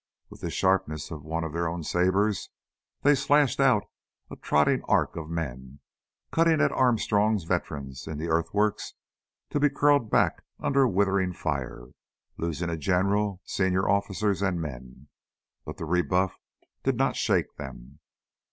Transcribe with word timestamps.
With 0.31 0.41
the 0.41 0.49
sharpness 0.49 1.11
of 1.11 1.23
one 1.23 1.43
of 1.43 1.53
their 1.53 1.67
own 1.67 1.83
sabers, 1.83 2.49
they 3.03 3.13
slashed 3.13 3.59
out 3.59 3.83
a 4.31 4.35
trotting 4.35 4.81
arc 4.85 5.15
of 5.15 5.29
men, 5.29 5.79
cutting 6.31 6.59
at 6.59 6.71
Armstrong's 6.71 7.43
veterans 7.43 8.07
in 8.07 8.17
the 8.17 8.27
earthworks 8.27 8.95
to 9.51 9.59
be 9.59 9.69
curled 9.69 10.09
back 10.09 10.41
under 10.59 10.81
a 10.81 10.89
withering 10.89 11.33
fire, 11.33 11.89
losing 12.35 12.71
a 12.71 12.77
general, 12.77 13.43
senior 13.45 13.87
officers, 13.87 14.41
and 14.41 14.59
men. 14.59 15.07
But 15.65 15.77
the 15.77 15.85
rebuff 15.85 16.35
did 16.81 16.97
not 16.97 17.15
shake 17.15 17.57
them. 17.57 17.99